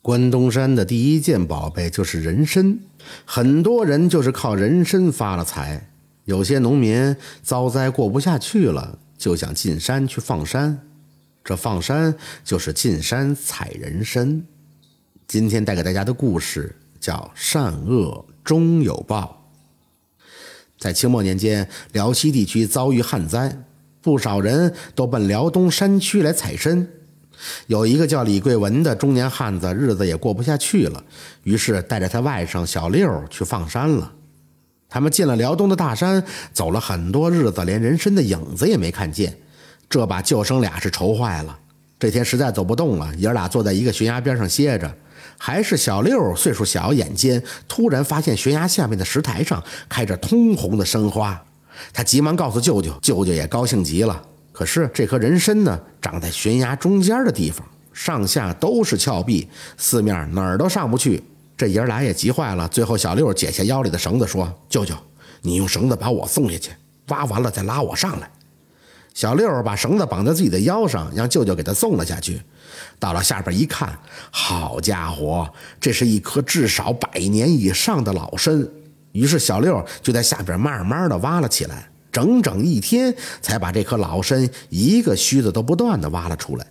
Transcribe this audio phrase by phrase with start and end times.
[0.00, 2.78] 关东山的第一件宝贝就是人参，
[3.24, 5.90] 很多人就是靠人参发了财。
[6.24, 10.78] 有些农民遭灾过不下去了，就想进山去放山，
[11.44, 12.14] 这放山
[12.44, 14.44] 就是进山采人参。
[15.26, 19.50] 今天带给大家的故事叫“善恶终有报”。
[20.78, 23.64] 在清末年间，辽西地区遭遇旱灾，
[24.00, 26.88] 不少人都奔辽东山区来采参。
[27.66, 31.02] 有一个叫李贵文的中年汉子，日子也过不下去了，
[31.42, 34.12] 于是带着他外甥小六去放山了。
[34.88, 39.36] 他们进了辽东的大山，走了很多日子，连人参的影子也没看见。
[39.88, 41.58] 这把舅甥俩是愁坏了。
[41.98, 44.94] 这天实在走不动了，爷俩坐在一个悬崖边上歇着。
[45.36, 51.40] 还是小六岁数小，眼尖，突然发现悬崖下面的石台上开着通红的生花，
[51.92, 54.22] 他急忙告诉舅舅，舅舅也高兴极了。
[54.58, 61.22] 可是这棵人参呢，长在悬崖中间的地方，上下都是峭壁，四面哪儿都上不去。
[61.56, 62.66] 这爷俩也急坏了。
[62.66, 64.96] 最后，小六解下腰里的绳子，说：“舅舅，
[65.42, 66.72] 你用绳子把我送下去，
[67.06, 68.28] 挖完了再拉我上来。”
[69.14, 72.42] 小六把绳子绑在自己的腰上，让舅舅给他送了下去。
[72.98, 73.96] 到了下边一看，
[74.32, 78.68] 好家伙，这是一棵至少百年以上的老参。
[79.12, 81.88] 于是小六就在下边慢慢的挖了起来。
[82.10, 86.66] 整整一天才把这棵老参一个须子都不断的挖了出来。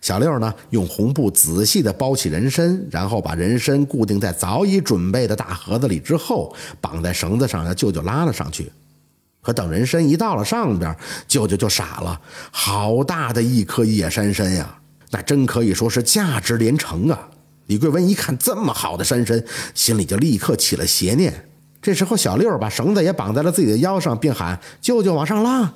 [0.00, 8.70] 小六呢，用红布仔细地包起人参，然后把人参固定在早已准备的大盒子里，之后绑在绳子上，让舅舅拉了上去。
[9.40, 10.94] 可等人参一到了上边，
[11.26, 14.78] 舅舅就傻了，好大的一颗野山参呀，
[15.10, 17.30] 那真可以说是价值连城啊！
[17.66, 19.42] 李桂文一看这么好的山参，
[19.74, 21.48] 心里就立刻起了邪念。
[21.84, 25.70] 这时候，小六把绳子也绑在了自己的腰上，并喊：“舅舅，往上拉！”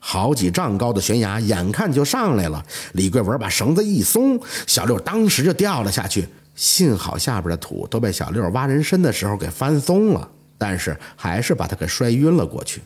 [0.00, 2.64] 好几丈高的悬崖眼看就上来了。
[2.94, 6.26] 李桂文把绳子一松，小六当时就掉了下去。
[6.54, 12.80] 幸好下边的土都被小六挖人参的时候给翻松了，但是还是把他给摔晕了过去。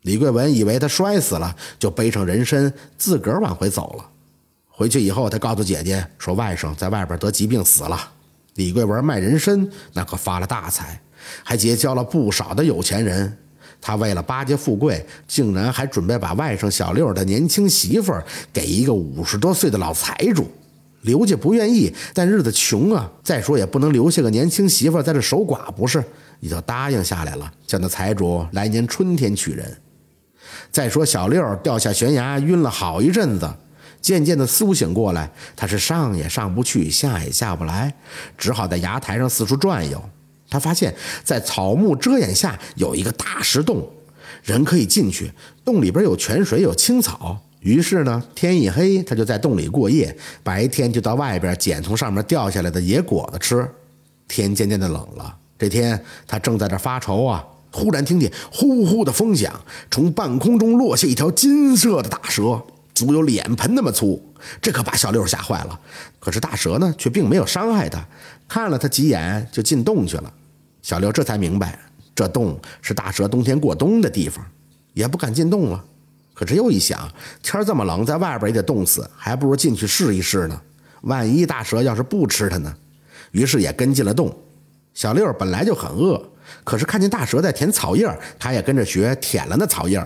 [0.00, 4.06] 李桂文以为他摔死了，就背上人参自个儿往回走了。
[4.68, 8.12] 回去以后，他告诉姐姐说：“外甥在外边得疾病死了。”
[8.56, 10.98] 李桂文卖人参，那可发了大财。
[11.42, 13.36] 还结交了不少的有钱人，
[13.80, 20.50] 他为了巴结富贵，竟然还准备把外甥小六的年轻媳妇儿给一个五十多岁的老财主。
[21.02, 26.04] 刘家不愿意，但日子穷啊，再说也不能留下个年轻媳妇儿在这守寡，不是？
[26.40, 29.76] 也就答应下来了，叫那财主来年春天娶人。
[30.70, 33.50] 再说小六掉下悬崖，晕了好一阵子，
[34.02, 37.94] 渐渐的苏醒过来，他是上也上不去，下也下不来，
[38.36, 40.02] 只好在崖台上四处转悠。
[40.50, 40.94] 他发现，
[41.24, 43.88] 在草木遮掩下有一个大石洞，
[44.42, 45.32] 人可以进去。
[45.64, 47.38] 洞里边有泉水，有青草。
[47.60, 53.68] 于是呢，天一黑，他就在洞里过夜，白天就到外边捡从上面掉下来的野果子吃。
[54.26, 59.52] 天渐渐的冷了，这天他正在这发愁啊，忽然听见呼呼的风响，
[59.90, 62.62] 从半空中落下一条金色的大蛇，
[62.94, 64.24] 足有脸盆那么粗。
[64.62, 65.78] 这可把小六吓坏了。
[66.18, 68.02] 可是大蛇呢，却并没有伤害他，
[68.48, 70.32] 看了他几眼就进洞去了。
[70.82, 71.78] 小六这才明白，
[72.14, 74.44] 这洞是大蛇冬天过冬的地方，
[74.94, 75.84] 也不敢进洞了。
[76.34, 77.06] 可是又一想，
[77.42, 80.60] 天这么冷，在外边也得冻死，还不如进去试一试呢。
[81.02, 82.74] 万一大蛇要是不吃他呢？
[83.32, 84.34] 于是也跟进了洞。
[84.94, 86.20] 小六本来就很饿，
[86.64, 89.98] 可是看见大蛇在舔草叶，他也跟着学舔了那草叶。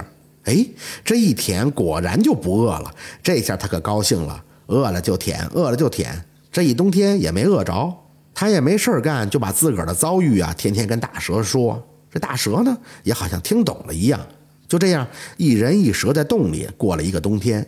[0.45, 0.67] 哎，
[1.05, 2.95] 这一舔果然就不饿了。
[3.23, 7.95] 这下他可高兴了，饿了就舔，饿了就舔，这一冬天也没饿着。
[8.35, 11.83] 他也没事儿干，就把自个儿的遭遇啊，天天跟大蛇说。
[12.11, 14.21] 这大蛇呢，也好像听懂了一样。
[14.69, 15.07] 就这样，
[15.37, 17.67] 一人一蛇在洞里过了一个冬天。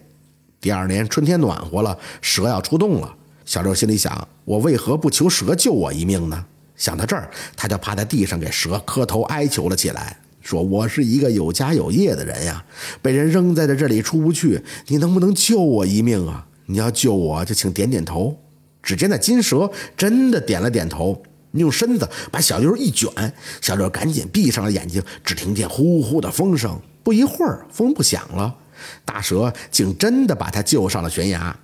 [0.60, 3.14] 第二年春天暖和了，蛇要出洞了。
[3.44, 6.44] 小六心里想：我为何不求蛇救我一命呢？
[6.76, 12.64] 想到这儿，他就趴在地上给蛇磕头哀求了起来，说：“我是一个有家有业的人呀，
[13.02, 16.46] 被人扔在了这里出不去，你能不能救我一命啊？
[16.66, 18.36] 你要救我，就请点点头。”
[18.86, 21.20] 只见那金蛇真的点了点头，
[21.50, 23.10] 用身子把小六一卷，
[23.60, 25.02] 小六赶紧闭上了眼睛。
[25.24, 28.54] 只听见呼呼的风声，不一会儿风不响了，
[29.04, 31.54] 大蛇竟真的把他救上了悬崖。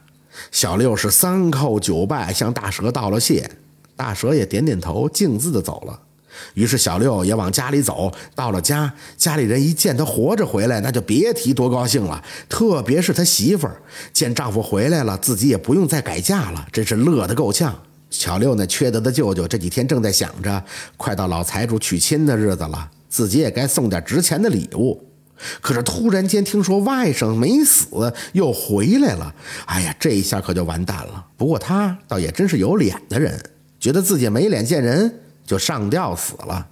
[0.50, 3.48] 小六是三叩九拜向大蛇道了谢，
[3.94, 6.00] 大蛇也点点头，径自的走了。
[6.54, 12.22] 于是小六也往家里走，到了家，家里人一见他活着回来，那就别提多高兴了。
[12.48, 13.80] 特别是他媳妇儿
[14.12, 17.74] 见丈夫回来了，自己也不用再改嫁了，真是乐得够呛。
[18.10, 20.62] 小六那缺德的舅舅这几天正在想着，
[20.96, 25.08] 快到老财主娶亲的日子了，自己也该送点值钱的礼物。
[25.60, 29.34] 可是突然间听说外甥没死，又回来了。
[29.66, 31.24] 哎呀，这一下可就完蛋了。
[31.36, 33.42] 不过他倒也真是有脸的人，
[33.80, 35.20] 觉得自己没脸见人，
[35.52, 36.66] 就上吊死了。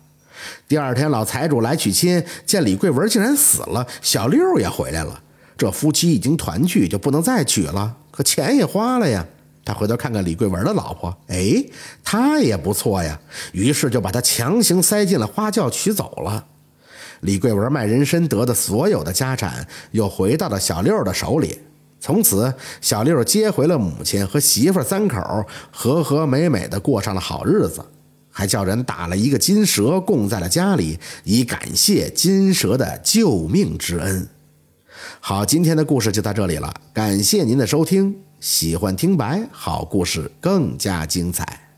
[0.66, 5.20] 第二天，老财主来娶亲，见李桂文竟然死了，小六也回来了。
[5.58, 9.26] 这夫妻已经团聚，就不能再娶了，可钱也花了呀。
[9.66, 11.62] 他回头看看李桂文的老婆，哎，
[12.02, 13.20] 她也不错呀，
[13.52, 16.46] 于是就把她强行塞进了花轿娶走了。
[17.20, 21.58] 李桂文卖人参得的所有的家产，又回到了小六的手里。
[22.00, 27.84] 从此，小六接回了母亲和媳妇三口，和和美美的过上了好日子，
[28.30, 34.28] 还叫人打了一个金蛇供在了家里，以感谢金蛇的救命之恩。
[35.20, 38.16] 好，今天的故事就到这里了，感谢您的收听。
[38.40, 41.69] 喜欢听白，好故事更加精彩。